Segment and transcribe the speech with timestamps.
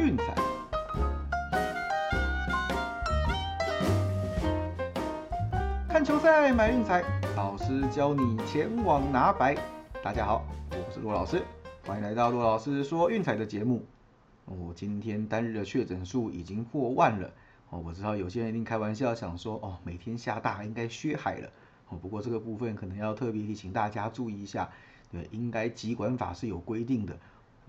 [0.00, 0.34] 运彩。
[5.88, 7.04] 看球赛买运彩，
[7.36, 9.54] 老师教你前往拿白。
[10.02, 11.42] 大家好，我是骆老师，
[11.86, 13.84] 欢迎来到骆老师说运彩的节目。
[14.46, 17.30] 哦，今天单日的确诊数已经破万了。
[17.68, 21.50] 哦，我知道有些人一定开玩笑想说，哦，每天下大应该削海了。
[21.90, 24.70] 哦，不过这个部分可能要特别提醒大家注意一下。
[25.12, 27.18] 对，应该集管法是有规定的。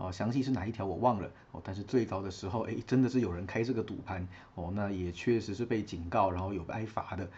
[0.01, 1.29] 哦，详细是哪一条我忘了。
[1.51, 4.27] 哦，但是最早的时候，哎，真的是有人开这个赌盘。
[4.55, 7.29] 哦，那也确实是被警告，然后有挨罚的。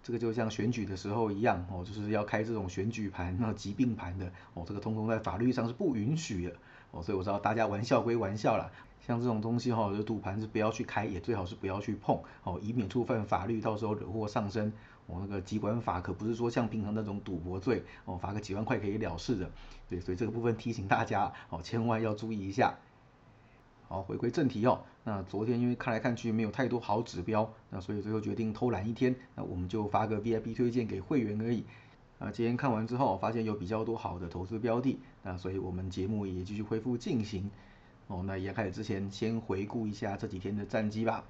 [0.00, 6.56] 这个就像选举的时候一样，哦，就是要开这种选举盘、那疾病盘的，哦，这个通通在法律上是不允许的，
[6.92, 8.70] 哦，所以我知道大家玩笑归玩笑啦，
[9.06, 14.72] 像这种东西哈，就赌盘是不要去开，也最好是不要去碰，哦，以免触犯法律，到时候惹祸上身，
[15.08, 19.50] 哦，那个疾管法可不是说像平常那种赌博罪，哦，罚个几万块可以了事的，
[19.88, 22.76] 对，所以这个部分提醒大家，哦，千万要注意一下。
[23.88, 24.84] 好，回归正题哦。
[25.02, 31.64] 那昨天因为看来看去没有太多好指标，那所以最后决定偷懒一天，那我们就发个 VIP 推荐给会员而已。
[32.18, 37.50] 啊，今天看完之后发现有比较多好的投资标的，那所以我们节目也继续恢复进行。
[38.08, 41.24] 哦，那也开始之前先回顾一下这几天的战绩吧。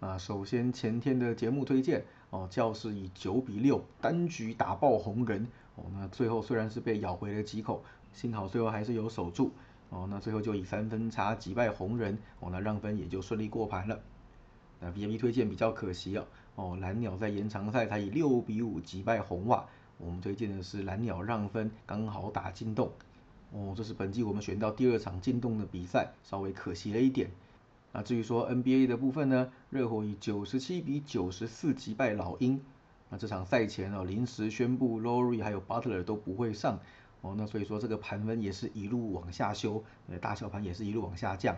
[0.00, 5.46] 啊，首先前天的节目推荐哦，教室以九比六单局打爆红人。
[5.76, 7.84] 哦，那最后虽然是被咬回了几口，
[8.14, 9.52] 幸好最后还是有守住。
[9.90, 14.00] 哦，那最后就以三分差击败红人，哦，那让分也就顺利过盘了。
[14.80, 19.66] 那 VIP 推荐比较可惜哦，哦，蓝鸟在延长赛才以六比五击败红袜，
[19.98, 22.90] 我们推荐的是蓝鸟让分，刚好打进洞。
[23.52, 27.30] 哦，这是本季我们选到第二场进洞的比赛，稍微可惜了一点。
[27.92, 32.60] 那至于说 NBA 的部分呢，热火以九十七比九十四击败老鹰。
[33.08, 36.78] 那这场赛前哦，临时宣布 Lory 还有 Butler 都不会上。
[37.22, 41.56] 哦，那所以说这个盘分也是一路往下修，呃，大小盘也是一路往下降。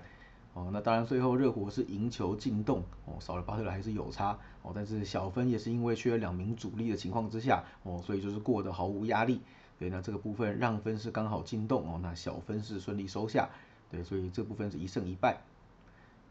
[0.55, 4.39] 哦，那当然最后热火是赢球进洞，哦，少了巴特勒还是有差。
[4.63, 9.41] 哦，但是小分也是因为缺了两名主力的情况之下，哦，所以就是过得毫无压力。
[9.79, 13.51] 对，那这个部分让分是刚好进洞，哦，那小分是顺利收下。
[13.91, 15.39] 对，所以这部分是一胜一败。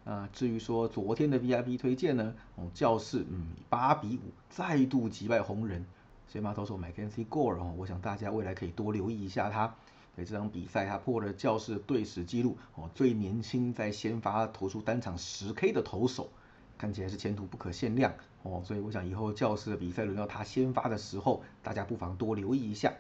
[0.04, 5.86] 啊，至于说昨天的 VIP 推荐呢，哦，教室嗯八比五再度击败红人。
[6.28, 9.76] 先发投手 McKenzie Gore 哦，我想大家未来可以多留意一下他。
[10.16, 16.30] 对这场比赛，他破了教室队史纪录哦，最年轻在先发投出单场十 K 的投手，
[16.78, 18.14] 看起来是前途不可限量
[18.44, 18.62] 哦。
[18.66, 22.94] 所以我想以后教室的比赛轮到他先发的时候，大家不妨多留意一下。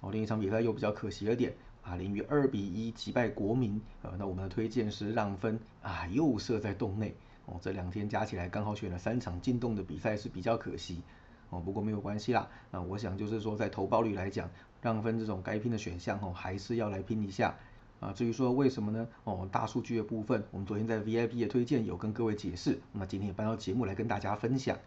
[0.00, 7.14] 哦，另一场比赛又比较可惜了点啊，林鱼二比一击败国民，呃，那我们的推荐是让分啊，又设在洞内
[7.46, 7.58] 哦。
[7.60, 11.02] 这两天加起来刚好选了三场进洞的比赛是比较可惜。
[11.50, 12.48] 哦，不过没有关系啦。
[12.70, 14.48] 那我想就是说，在投报率来讲，
[14.80, 17.54] 让分这种该拼的选项哦，还是要来拼一下。
[18.00, 19.06] 啊，至于说为什么呢？
[19.24, 24.78] 哦，大数据的部分，我们昨天在 VIP 的推荐有跟各位解释，那今天也搬到节目来跟大家分享。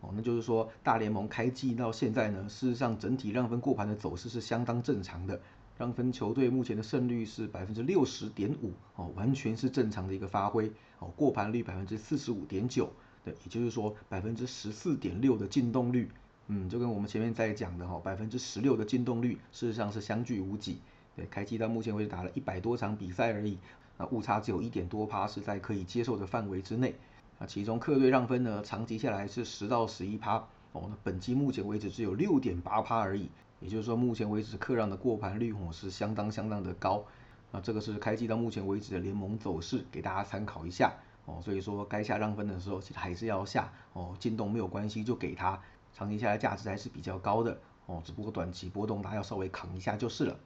[0.00, 5.40] 哦，那就是说大联盟开季到现在呢，事实上整体让分过盘的走势是相当正常的。
[5.78, 10.70] 让分球队目前的胜率是百分之六十点五，哦，完全是正常的一个发挥。
[10.98, 12.92] 哦，过盘率百分之四十五点九。
[13.24, 16.10] 对，也就是说百分之十四点六的进洞率，
[16.48, 20.80] 嗯，就跟我们前面在讲的哈，百分之十六的进洞率，事实上是相距无几。
[21.14, 23.58] 对，开机到目前为止打了一百多场比赛而已，
[23.96, 26.96] 那误差只有一点多趴，是在可以接受的范围之内。
[27.38, 30.36] 那其中客队让分呢，长期下来是十到十一趴，
[30.72, 33.28] 哦，那本季目前为止只有六点八趴而已。
[33.62, 37.04] 也就是说，目前为止客让的过盘率哦是相当相当的高。
[37.52, 40.92] 那这个是开机到目前为止的联盟走势，给大家参考一下。
[41.24, 45.60] 哦，所以说该下让分的时候，其实还是要下哦，进动没有关系，就给它，
[45.92, 50.36] 长期下来价值还是比较高的哦，只不过短期波动大家要稍微扛一下就是了。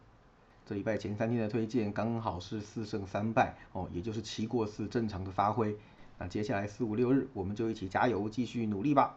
[0.67, 5.75] 这礼拜前三天的推荐刚好是四胜三败哦，也就是七过四正常的发挥。
[6.19, 9.17] 那接下来四五六日我们就一起加油，继续努力吧。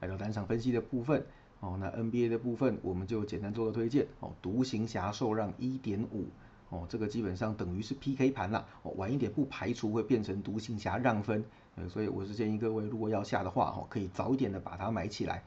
[0.00, 1.26] 来到单场分析的部分
[1.60, 6.26] 哦，那 NBA 的部分我们就简单做个推荐哦，独行侠受让一点五。
[6.70, 15.42] 哦，这个基本上等于是 PK 盘了，哦，晚一点不排除会变成独行侠让分，呃，所以我是建议各位如果要下的话，哦，可以早一点的把它买起来。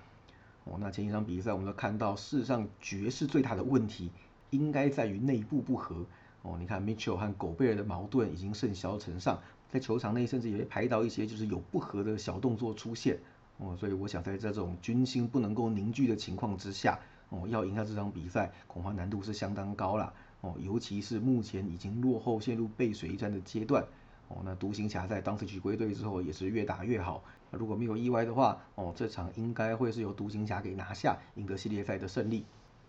[0.65, 4.12] 哦，那前一场比赛我们都看到，事实上爵士最大的问题
[4.50, 6.06] 应该在于内部不和。
[6.42, 13.18] 哦，你看 Mitchell 和狗贝尔的矛盾已经甚嚣尘上，在球场内甚至也会拍到一些就是有不和的小动作出现。
[13.58, 20.14] 哦，所以我想在这种军心不能够凝聚的情况之下，哦，要赢下这场比赛，恐怕难度是相当高了。
[20.42, 23.86] 哦，尤其是目前已经落后、陷入背水一战的阶段，
[24.28, 27.24] 哦，那独行侠在当时去归队之后也是越打越好。
[27.52, 32.46] 如果没有意外的话，哦，这场应该会是由独行侠给拿下，赢得系列赛的胜利。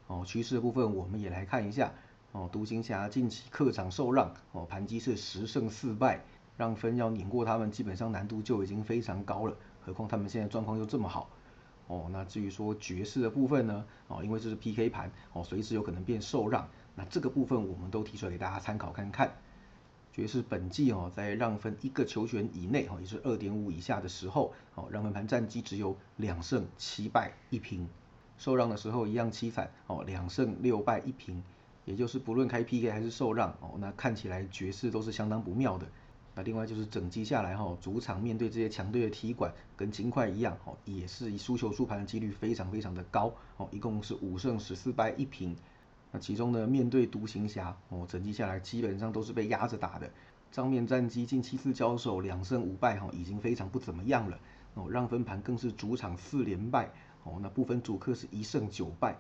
[0.07, 1.93] 哦，趋势的部分我们也来看一下。
[2.33, 6.25] 哦，独行侠近期客场受让，哦，盘击是十胜四败，
[6.57, 9.57] 让分要碾过他们，基本上难度就已经非常高了。
[9.85, 11.29] 何况他们现在状况又这么好，
[11.87, 19.31] 哦，那至于说爵士的部分呢，哦，因为这是 PK 盘，哦，随时有可能变受让，那这个部分我们都提出来给大家参考看看。
[20.13, 27.89] 爵士本季哦，在让分一个球权以内，哦，也是二点五以下的时候，哦，让分盘战绩只有两胜七败一平，
[28.39, 31.43] 受让的时候一样凄惨，哦，两胜六败一平。
[31.85, 35.87] 也就是不论开 PK 还是受让哦，那看起来爵士都是相当不妙的。
[36.37, 45.57] 那另外就是整季下来哈，主场面对这些强队的踢馆，跟金块一样哦，也是输球输盘的几率非常非常的高哦，一共是五胜十四败一平。
[46.11, 50.11] 那其中呢，面对独行侠哦，整季下来基本上都是被压着打的，
[50.51, 54.39] 账面战绩近七次交手两胜五败哈，已经非常不怎么样了
[54.75, 56.91] 哦，让分盘更是主场四连败
[57.23, 59.17] 哦，那部分主客是一胜九败。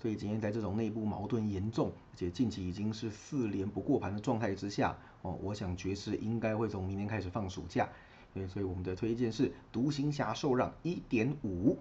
[0.00, 7.88] 所以今天在这种内部矛盾严重，而且近期已经是四连不过盘的状态之下，哦，我想爵士应该会从明天开始放暑假，
[8.32, 11.76] 对，所以我们的推荐是独行侠受让一点五。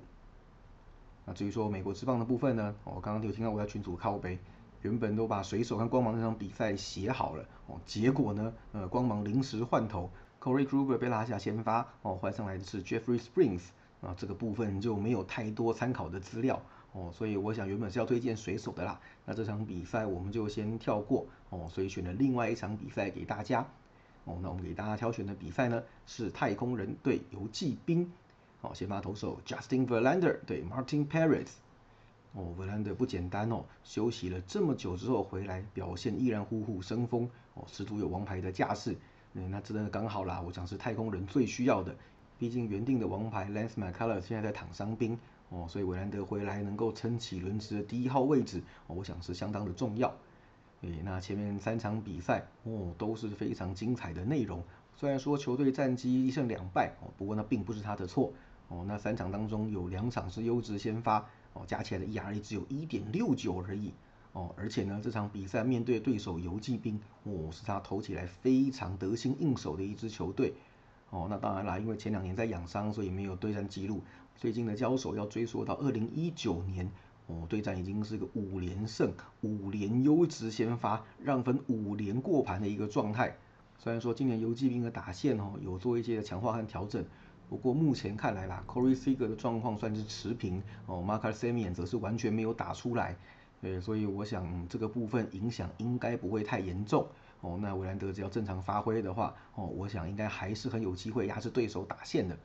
[1.25, 4.39] 那至于说美国之棒的部分呢，我刚刚有听到我在群组靠背，
[4.81, 10.09] 原本都把水手跟光芒那场比赛写好了，哦，结果呢，呃，光芒临时换头
[10.41, 13.61] ，Corey Kluber 被拉下先发，哦，换上来的是 Jeffrey Springs，
[14.01, 16.59] 啊，这个部分就没有太多参考的资料。
[16.97, 23.63] 哦，所以我想原本是要推荐水手的啦，那这场比赛我们就先跳过哦，所以选了另外一场比赛给大家。
[24.25, 28.11] 哦，那我们给大家挑选的比赛呢是太空人对游骑兵。
[28.61, 31.49] 哦，先发投手 Justin Verlander 对 Martin Perez。
[32.33, 38.95] 哦，Verlander 不简单哦，休息了这么久之后回来，表现依然虎虎生风哦，十足有王牌的架势。
[39.33, 41.95] 嗯，那真的刚好啦，我想是太空人最需要的，
[42.39, 45.17] 毕竟原定的王牌 Lance McCullers 现在在躺伤兵。
[45.49, 50.13] 哦，所以韦兰德回来能够撑起轮值的第一号位置，哦，我想是相当的重要。
[50.81, 54.61] 诶，那前面三场比赛哦都是非常精彩的内容。
[54.95, 58.31] 虽然说球队战绩一胜两败哦，不过那并不是他的错
[58.67, 58.83] 哦。
[58.87, 63.93] 那三场当中有两场是优质先发哦，加起来的 ERA 只有一点六九而已
[64.33, 64.53] 哦。
[64.57, 70.53] 而且呢，这场比赛面对对手游击兵哦，是他投起来非常得心应手的一支球队
[71.09, 71.27] 哦。
[71.29, 74.01] 那当然啦，因为前两年在养伤，所以没有对战记录。
[74.37, 76.87] 最近的交手要追溯到二零一九年，
[77.25, 79.11] 哦，对战已经是个五连胜、
[79.41, 83.35] 五连优质先发，让分五连过盘的一个状态。
[83.79, 87.03] 虽然说今年游击兵的打线哦有做一些强化和调整，
[87.49, 93.17] 不过目前看来啦，Corey Seager 的状况算是持平，哦，Marcus Semien 则是完全没有打出来，
[93.59, 97.07] 对，所以我想这个部分影响应该不会太严重，
[97.41, 102.37] 哦，那维兰德只要正常发挥的话，哦，我想应该还是很有机会压制对手打线的。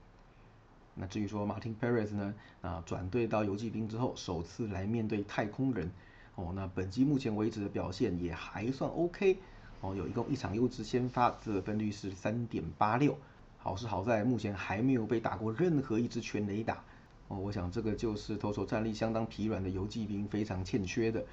[0.95, 5.91] 那至于说 Martin Perez 呢，啊转队到游击兵之后，首次来面对太空人，
[6.35, 9.39] 哦，那本季目前为止的表现也还算 OK，
[9.81, 13.17] 哦，有一共一场优质先发，得分率是三点八六，
[13.59, 16.85] 好是好在目前还没有被打过任何一支全垒打，
[17.29, 21.25] 哦，我想这个就是投手战力相当疲软的游击兵非常欠缺的，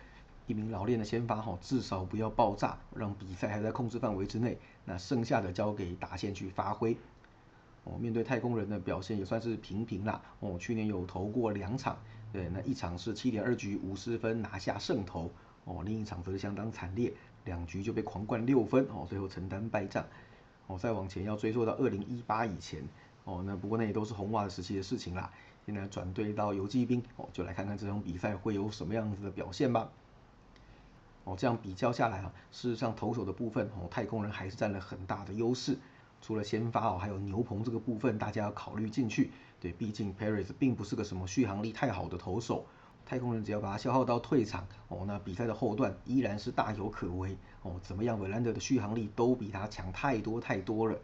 [0.47, 6.95] 一名老练的先发哈，至少不要爆炸，让比赛还在控制范围之内，那剩下的交给打线去发挥。
[7.83, 10.21] 哦，面对太空人的表现也算是平平啦。
[10.39, 11.97] 哦，去年有投过两场，
[12.31, 15.31] 对，那一场是七点二局五十分拿下胜投，
[15.65, 17.13] 哦，另一场则是相当惨烈，
[17.45, 20.05] 两局就被狂灌六分，哦，最后承担败仗。
[20.67, 22.87] 哦，再往前要追溯到二零一八以前，
[23.23, 25.31] 哦，那不过那也都是红袜的时期的事情啦。
[25.65, 29.89] 现在转队到游击兵，哦，就来看看这场比赛会有什么样子的表现吧。
[31.23, 35.77] 哦，这样比较下来啊，事实上投手的部分，哦，太空人还是占了很大的优势。
[36.21, 39.31] 除了先发哦，还有牛棚这个部分，大家要考虑进去。
[39.59, 42.65] 对，毕竟 Paris 并不是个什么续航力太好的投手，
[43.05, 47.79] 太空人只要把它消耗到退场哦，那比赛的后段依然是大有可为哦。
[47.81, 50.97] 怎么样，韦兰德的续航力都比他强太多太多了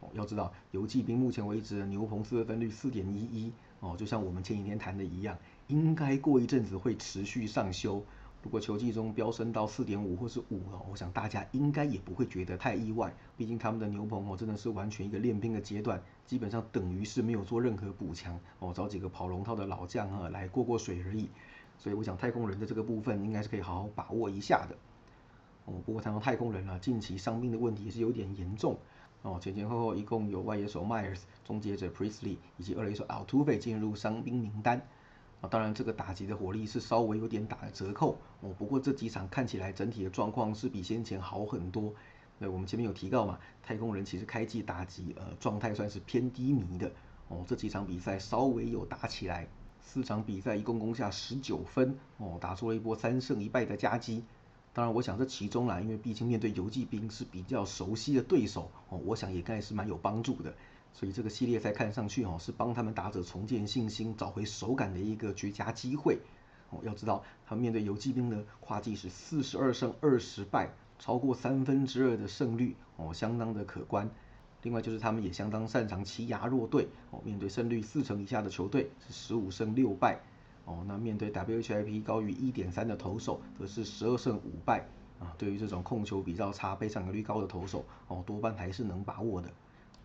[0.00, 0.08] 哦。
[0.12, 5.38] 要知道，游骑兵目前为止牛棚四分率四点一一哦，就像我们前几天谈的一样，
[5.68, 8.04] 应该过一阵子会持续上修。
[8.42, 13.14] 如果球季中飙升到四点五或是五哦，我想大家应该也不会觉得太意外。
[13.36, 21.28] 毕竟他们的牛棚哦真的是完全一个练兵的阶段，基本上等于是没有做任何补强哦，找几个跑龙套的老将啊来过过水而已。
[21.78, 24.76] 所以我想太空人的这个部分应该是可以好好把握一下的。
[25.64, 28.76] 哦，不过谈到太空人啊，近期伤病的问题也是有点严重
[29.22, 34.84] 哦，前前后后一共有外野手 Myers、终结者 Priestley 以及二垒手 Altuve 进入伤兵名单。
[35.42, 38.54] 啊，当然这个打击的火力是稍微有点打了折扣哦。
[38.56, 41.92] 不过这几场看起来整体的状况是比先前好很多。
[42.38, 46.90] 对，我们前面有提到嘛，太空人其实开季打击呃状态算是偏低迷的
[47.28, 47.44] 哦。
[47.46, 49.46] 这几场比赛稍微有打起来，
[49.80, 54.24] 四场比赛一共攻下十九分哦，打出了一波三胜一败的佳绩
[54.72, 60.54] 当然，我想这其中啦，因为毕竟面对游击兵是比较熟悉的对手哦，我想也该是蛮有帮助的。
[60.92, 66.18] 所以这个系列赛看上去哦，是帮他们打者重建信心、找回手感的一个绝佳机会。
[66.70, 74.08] 哦，要知道他们面对游击兵的跨季是四十二胜二十败，超过三分之二的胜率哦，相当的可观。
[74.62, 80.20] 另外就是他们也相当擅长欺压弱队哦，面对胜率四成以下的球队是十五胜六败
[80.64, 84.86] 哦，那面对 WHIP 高于一点三的投手则是十二胜五败
[85.18, 85.34] 啊。
[85.36, 89.50] 对于这种控球比较差、被上垒率高的投手哦，多半还是能把握的。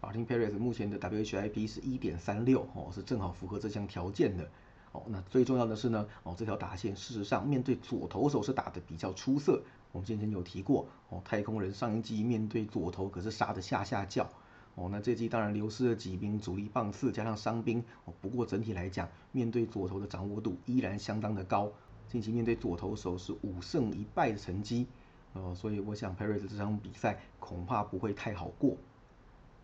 [0.02, 4.50] Martin Perez 目前的 WHIP 是一点三六哦，是正好符合这项条件的
[4.92, 5.04] 哦。
[5.08, 9.64] 那最重要的是呢哦，这条打线事实上面对左投手是打的比较出色。
[9.92, 14.30] 我们之前有提过哦，太空人上一季面对左投可是杀的下下叫。
[14.76, 17.84] 哦，那这季当然流失了几名主力棒次，加上伤兵。
[18.06, 21.72] 哦，不过整体来讲，面对左投的掌握度依然相当的高。
[22.08, 24.86] 近期面对左投手是五胜一败的成绩。
[25.34, 28.78] 哦，所以我想 Perez 这场比赛恐怕不会太好过。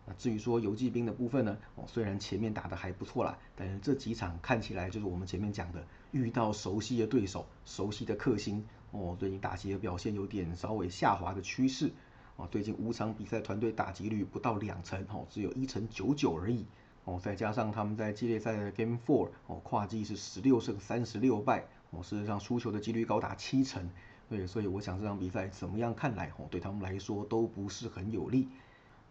[0.06, 1.56] 那至于说游击兵的部分呢？
[1.76, 11.90] 哦，虽然前面打的还不错啦，但是这几场看起来就是我们前面讲的，遇到熟悉的对手、熟悉的克星，哦，最近打击的表现有点稍微下滑的趋势。
[12.36, 16.66] 哦，最近五场比赛团队打击率不到两成，哦，只有一成九九而已。
[17.04, 23.88] 哦，再加上他们在系列赛的 Game Four，哦，跨季是十六胜三十六败，哦，事实上输球的几率高达七成。
[24.28, 28.48] 对，所以我想这场比赛怎么样看来，哦，对他们来说都不是很有利。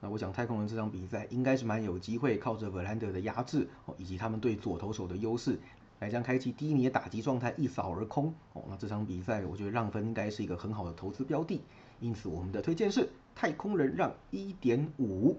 [0.03, 5.57] 那我想太空人这场比赛应该是蛮有机会，靠着 Verlander 的压制，哦，以及他们对左投手的优势，
[5.99, 8.33] 来将开启低迷的打击状态一扫而空。
[8.51, 11.61] 哦，那这场比赛我觉得让分应该是一个很好的投资标的。
[12.01, 15.37] 因此，我们的推荐是太空人让一点五。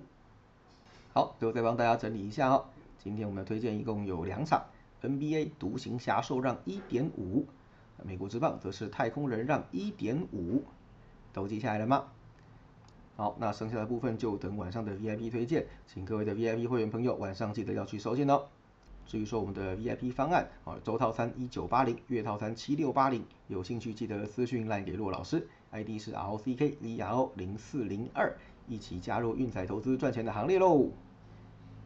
[1.13, 2.65] 好，最后再帮大家整理一下哦。
[2.99, 4.65] 今天我们的推荐一共有两场
[5.03, 7.45] ，NBA 独行侠受让一点五，
[8.03, 10.63] 美国之棒则是太空人让一点五，
[11.35, 12.07] 都记下来了吗？
[13.17, 18.43] 好，那剩下的部分就等晚上的 VIP 推荐，请各位的 VIP 会员朋友晚上记得要去收件哦。
[19.07, 25.47] 至于说我们的 VIP 方案啊，周套餐一九八零，月套餐七六八零，有兴趣记得私讯赖给骆老师。
[25.71, 30.89] ID 是 R O C K V R O 零四零二，一起加入运彩投资赚钱的行列喽！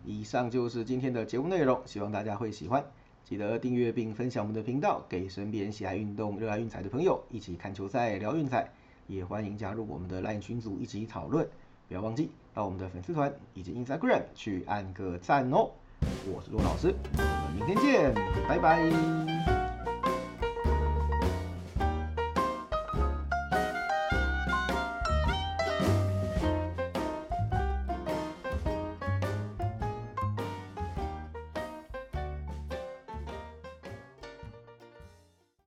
[0.04, 2.84] 以上就是今天的节目内容，希望大家会喜欢。
[3.24, 8.72] 记得订阅并分享我们的频道，给身边喜爱运动、热爱运彩的朋友一起看球赛、聊运彩。
[9.08, 11.44] 也欢迎加入我们的 LINE 群组一起讨论。
[11.88, 15.70] 不要忘记到我们的粉丝团以及 Instagram 去按个赞哦！
[16.30, 18.14] 我是陆老师，我们明天见，
[18.46, 19.57] 拜拜。